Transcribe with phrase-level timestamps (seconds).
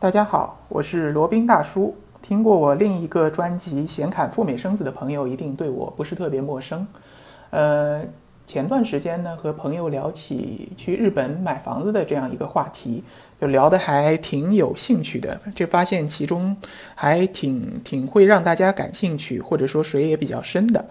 [0.00, 1.94] 大家好，我是罗宾大叔。
[2.22, 6.88] 听过我另一个专辑《闲侃赴美生子》的朋友，一定对我不是特别陌生。
[7.50, 8.02] 呃，
[8.46, 13.04] 前段时间呢，和朋友聊起去日本买房子的这样一个话题，
[13.38, 15.38] 就聊得还挺有兴趣的。
[15.54, 16.56] 就发现其中
[16.94, 20.82] 还挺挺会让大家感兴趣，或者说水也比较深的。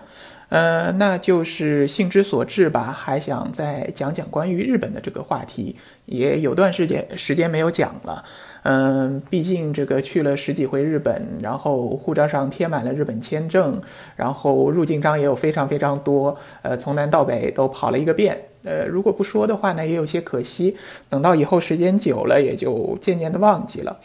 [0.49, 5.75] 呃，那就是兴之所至吧，还想再讲讲关于日本的这个话题，
[6.05, 8.23] 也有段时间时间没有讲了。
[8.63, 13.81] 嗯，毕竟这个去了十几回日本，然后护照上贴满了日本签证，
[14.15, 18.37] 然后入境章也有非常非常多，呃，从南到北都跑了一个遍。
[18.63, 20.75] 呃，如果不说的话呢，也有些可惜。
[21.09, 23.97] 等到以后时间久了，也就渐渐的忘记了。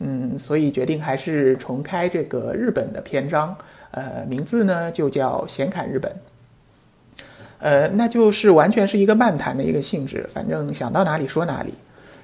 [0.00, 3.54] 嗯，所以决定还是重开这个日本的篇章。
[3.90, 6.12] 呃，名字呢就叫闲侃日本。
[7.58, 11.74] 呃，那就是完全是一个漫谈的一个性质，反正想到哪里说哪里。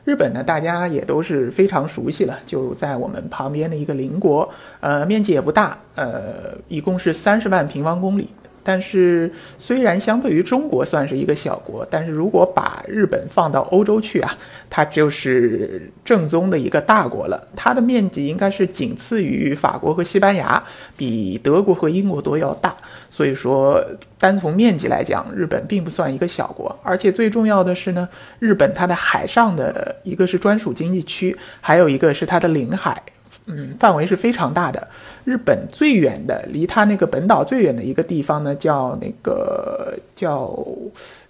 [0.05, 4.49] 日本呢，大家也都是非常熟悉了，就在我们旁边的一个邻国，
[4.81, 8.29] 呃，面积也不大，呃，一共是三十万平方公里。
[8.67, 14.37] 但是虽然相对于中国算是一个小国，但是如果把日本放到欧洲去啊，
[14.69, 17.47] 它就是正宗的一个大国了。
[17.55, 20.61] 它的面积应该是仅次于法国和西班牙，
[20.97, 22.75] 比德国和英国都要大。
[23.09, 23.81] 所以说，
[24.19, 26.77] 单从面积来讲，日本并不算一个小国。
[26.83, 28.09] 而且最重要的是呢，
[28.41, 33.01] 日本它的海上的一个是专属经济区，还有一个是它的领海。
[33.47, 34.89] 嗯，范围是非常大的。
[35.25, 40.53] 日本最远的，离它那个本岛最远的一个地方呢，叫那个叫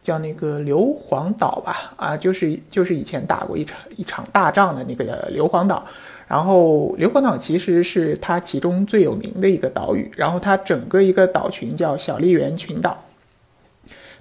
[0.02, 1.92] 叫那个硫磺岛吧？
[1.96, 5.84] 啊，就是就是以前打过一场一场大仗的那个硫磺岛。
[6.26, 10.10] 然后硫磺岛其实是它其中最有名的一个岛屿。
[10.16, 13.00] 然后它整个一个岛群叫小笠原群岛。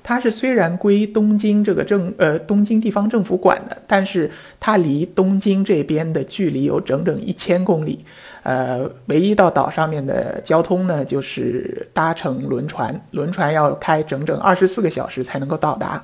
[0.07, 8.05] 它是虽然归东京这个政呃东京地方政府管的，但是它离东京这边的距离有整整一千公里，
[8.43, 15.99] 呃，唯一到岛上面的交通呢，就是搭乘轮船，轮船要开整整二十四个小时才能够到达。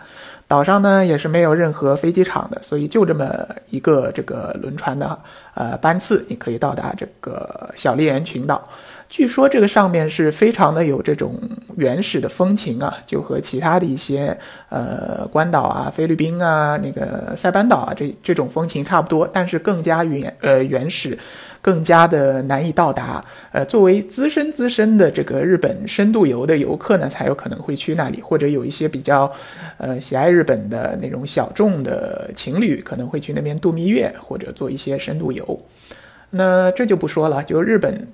[0.47, 5.17] 岛上呢也是没有任何飞机场的，所以就这么一个这个轮船的
[5.53, 8.67] 呃班次，你可以到达这个小笠原群岛。
[9.11, 11.37] 据说这个上面是非常的有这种
[11.75, 14.35] 原始的风情啊，就和其他的一些
[14.69, 21.19] 呃关岛啊、菲律宾啊、那个塞班岛啊这这种风情差不多，但是更加原呃原始，
[21.61, 23.21] 更加的难以到达。
[23.51, 29.29] 呃，作为资深资深的这个日本深度游的游客呢，才有可能会去那里，或者有一些比较
[29.77, 35.61] 呃喜爱日本的那种小众的情侣可能会去那边度蜜月或者做一些深度游。
[36.29, 38.07] 那这就不说了，就日本。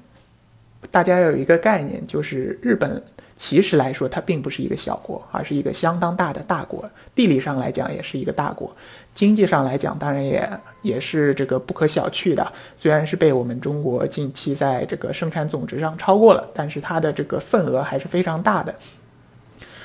[0.91, 3.01] 大家有一个概念，就是日本
[3.35, 6.89] 其实来说，它并不是一个小国，而是一个相当大的大国。
[7.13, 8.67] 地理上来讲，也是一个大国；
[9.13, 10.49] 经济上来讲，当然也
[10.81, 12.51] 也是这个不可小觑的。
[12.77, 18.73] 虽然是被我们中国近期在这个生产总值上超过了，但是它的这个份额还是非常大的。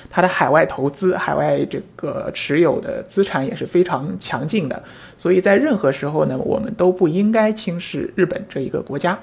[0.09, 4.83] 它的海外投资、海外这个持有的资产也是非常强劲的。
[5.17, 9.19] 所以在任何时候呢，我们都不应该轻视日本这一个国家。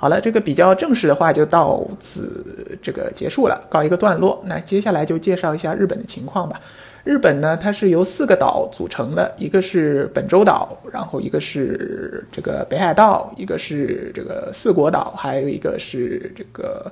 [0.00, 4.42] 好了，这个比较正式的话就到此这个结束了，告一个段落。
[4.46, 6.58] 那接下来就介绍一下日本的情况吧。
[7.04, 16.90] 日本呢，它是由四个岛组成的，一个是本州岛，然后一个是这个北海道，一个是这个四国岛，还有一个是这个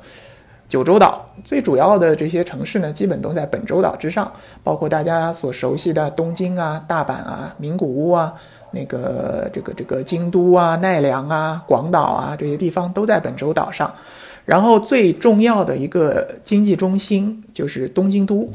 [0.69, 1.25] 九州岛。
[1.43, 4.31] 最主要的这些城市呢，基本都在本州岛之上，
[4.63, 8.35] 包括大家所熟悉的东京啊、大阪啊、名古屋啊。
[8.71, 13.93] 那个这个这个京都啊、奈良啊、广岛啊这些地方都在本州岛上，
[14.45, 18.49] 然后最重要的一个经济中心就是东京都，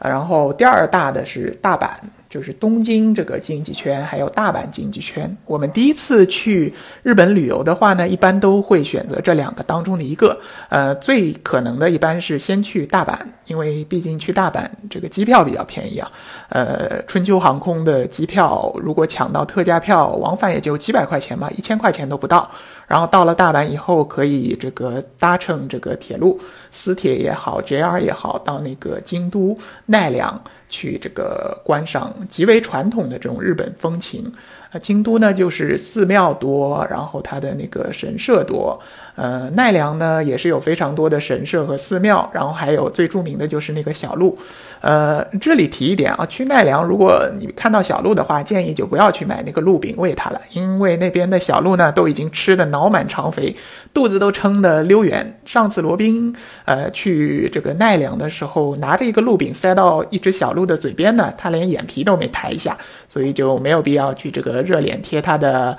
[0.00, 1.88] 然后第二大的是大阪。
[2.28, 5.34] 就是东京这个经济圈，还有大阪经济圈。
[5.46, 6.72] 我们第一次去
[7.02, 10.38] 日本旅游的话呢，一般都会选择这两个当中的一个。
[10.68, 16.10] 呃，最可能的一般是先去大阪，因为毕竟去大阪这个机票比较便宜啊。
[16.50, 22.50] 呃，春秋航空的机票如果抢到特价票，往返也就几百块钱吧，一千块钱都不到。
[22.86, 26.38] 然后到了大阪以后，可以这个搭乘这个铁路，
[26.70, 29.56] 私铁也好，JR 也好，到那个京都
[29.86, 30.38] 奈良。
[30.70, 34.32] 去这个观赏极为传统的这种日本风情，
[34.70, 38.78] 啊，京都呢就是寺庙多，然后它的那个神社多。
[39.14, 44.38] 呃，奈良呢也是有非常多的神社和寺庙，然后还有最著名的就是那个小鹿。
[44.80, 53.56] 呃，这里提一点啊，去奈良如果你看到小鹿的话，建议就不要去买那个鹿饼喂它了，因为那边的小鹿呢都已经吃的脑满肠肥，
[53.92, 55.40] 肚子都撑得溜圆。
[55.44, 56.32] 上次罗宾
[56.64, 62.78] 呃去这个奈良的时候，拿着一个鹿饼塞到一只小鹿的嘴边呢，它连眼皮都没抬一下，
[63.08, 65.78] 所以就没有必要去这个热脸贴他的。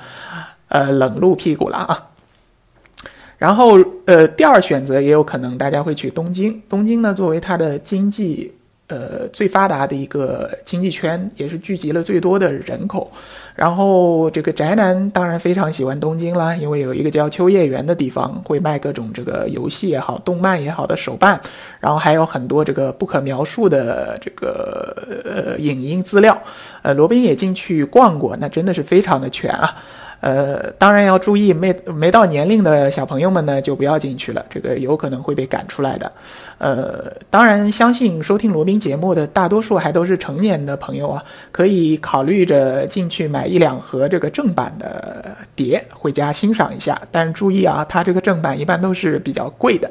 [0.69, 2.09] 呃冷露屁股了啊。
[3.39, 8.53] 然后呃，第二选择也有可能大家会去东京，东京呢作为它的经济。
[8.89, 13.09] 呃，最发达的一个经济圈，也是聚集了最多的人口。
[13.55, 21.39] 然后这个宅男当然非常喜欢东京啦，因为有一个叫秋叶原的地方，会卖各种这个游戏也好、动漫也好的手办，
[21.79, 26.41] 然后还有很多这个不可描述的这个呃影音资料。
[26.81, 29.75] 呃，罗宾也进去逛过，那真的是非常的全啊。
[30.21, 36.11] 呃，当然要注意，没没到年龄的小朋友们呢，就不要进去了，这个有可能会被赶出来的。
[36.57, 41.23] 呃，当然，相信收听罗宾节目的大多数还都是成年的朋友啊，
[41.53, 47.01] 可以考虑着进去买一两盒这个正版的碟回家欣赏一下。
[47.11, 49.89] 但是注意啊，它这个正版一般都是比较贵的。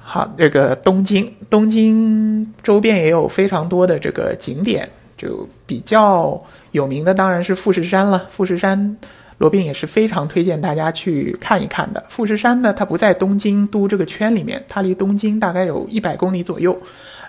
[0.00, 4.88] 好，这个东京，东京周边也有非常多的这个景点。
[5.18, 8.26] 就比较有名的当然是富士山了。
[8.30, 8.96] 富士山，
[9.36, 12.02] 罗宾也是非常推荐大家去看一看的。
[12.08, 16.80] 富士山呢，它不在东京都这个圈里面，它离东京大概有一百公里左右。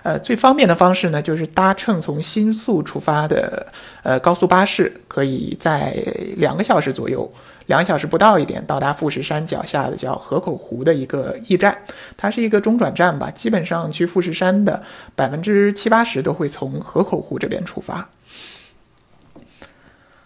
[0.02, 3.66] 呃，最方便的方式呢，就是搭乘从新宿出发的
[4.02, 5.94] 呃高速巴士，可以在
[6.38, 7.30] 两个小时左右，
[7.70, 11.78] 两小时不到一点到达富士山脚下的叫河口湖的一个驿站。
[12.16, 14.82] 它是一个中转站吧，基本上去富士山的
[15.14, 18.08] 百分之七八十都会从河口湖这边出发。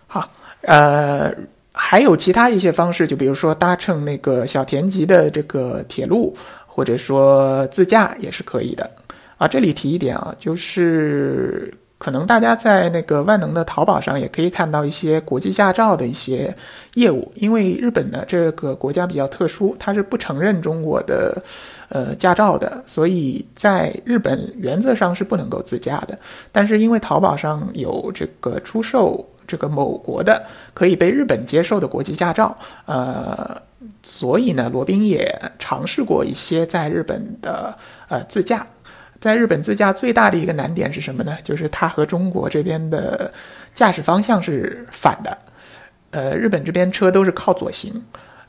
[0.07, 0.31] 好，
[0.63, 1.31] 呃，
[1.71, 6.35] 还有其他一些方式，就比如说搭乘那个小田急的这个铁路，
[6.67, 8.91] 或者说自驾也是可以的。
[9.37, 16.55] 啊，这里提一点啊，就是可能大家在那个万能的淘宝上也可以看到一些国际驾照的一些
[16.95, 21.43] 业务，因为日本呢这个国家比较特殊，它是不承认中国的
[21.89, 26.19] 呃驾照的，所以在日本原则上是不能够自驾的。
[26.53, 30.45] 但是因为淘宝上有这个出售这个某国的
[30.75, 32.55] 可以被日本接受的国际驾照，
[32.85, 33.57] 呃，
[34.03, 37.75] 所以呢，罗宾也尝试过一些在日本的
[38.09, 38.67] 呃自驾。
[39.25, 41.39] 在日本自驾最大的一个难点是什么呢？
[41.43, 43.33] 就是它和中国这边的
[43.73, 45.39] 驾驶方向是反的。
[46.11, 47.91] 呃，日本这边车都是靠左行，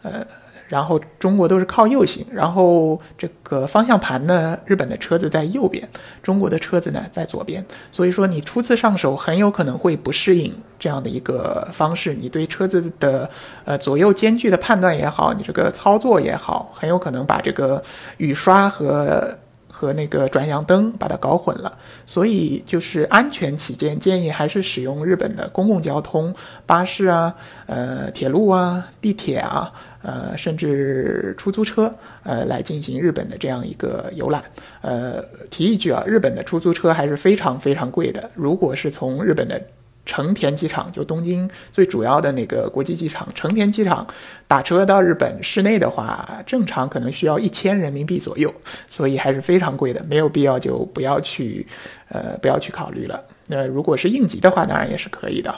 [0.02, 0.28] 呃，
[0.68, 2.28] 然后中国都是靠右行。
[2.30, 5.88] 然后这个方向盘呢，日本的车子在右边，
[6.22, 7.66] 中国的车子呢在左边。
[7.90, 12.14] 所以说你初次上手很有可能会不适应这样的一个方式。
[12.14, 13.30] 你对车子的
[13.64, 17.82] 呃左右间距的判断也好，你这个操作也好，很有可能把这个
[18.18, 19.34] 雨刷和
[19.78, 26.34] 和那个转向灯把它搞混了，所以就是安全起见，建议还是使用日本的公共交通，
[26.66, 27.36] 巴士啊，
[27.66, 29.70] 呃，铁路啊，地铁啊，
[30.02, 31.94] 呃，甚至出租车，
[32.24, 34.42] 呃，来进行日本的这样一个游览。
[34.82, 39.62] 呃，提一句啊，日本的出租车还是非常非常贵的，如果是从日本的。
[40.06, 44.06] 成田机场就东京最主要的那个国际机场，成田机场
[44.48, 48.54] 打车到日本市内的话，正常可能需要一千人民币左右，
[48.88, 51.66] 所以还是非常贵的，没有必要就不要去，
[52.10, 53.20] 呃，不要去考虑了。
[53.48, 55.54] 那如果是应急的话，当然也是可以的。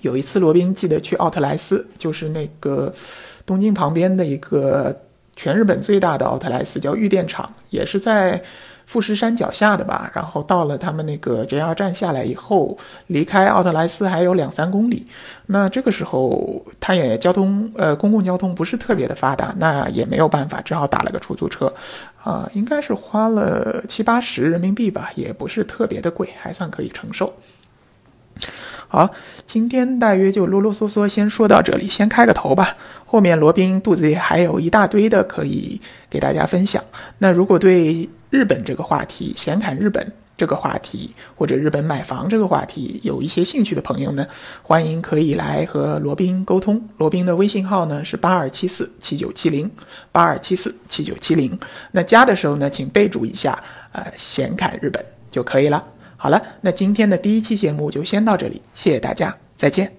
[0.00, 2.92] 有一次罗宾记得去奥特莱斯，就是那个
[3.44, 4.98] 东京旁边的一个
[5.36, 8.42] 全日本最大的奥特莱斯，叫玉电厂，也是在。
[8.88, 12.74] 富士山脚下的吧，然后到了他们那个 JR 站下来以后，
[13.08, 15.06] 离开奥特莱斯还有两三公里。
[15.44, 21.70] 那这个时候，他也交通呃公共交通不是特别的发达，那也没有办法，只好打了个出租车，
[22.24, 27.30] 啊，应该是花了七八十人民币吧，也不是特别的贵，还算可以承受。
[28.90, 29.08] 好，
[29.46, 32.74] 今天大约就啰啰嗦嗦先说到这里，先开个头吧。
[33.04, 35.78] 后面罗宾肚子里还有一大堆的可以
[36.08, 36.82] 给大家分享。
[37.18, 44.26] 那如果对日本这个话题，闲侃日本这个话题，或者日本买房这个话题有一些兴趣的朋友呢，
[44.62, 46.82] 欢迎可以来和罗宾沟通。
[46.96, 49.70] 罗宾的微信号呢是八二七四七九七零
[50.10, 51.58] 八二七四七九七零。
[51.92, 53.58] 那加的时候呢，请备注一下，
[53.92, 55.82] 呃，闲侃日本就可以了。
[56.20, 59.97] 好了，那今天的第一期节目就先到这里，谢谢大家，再见。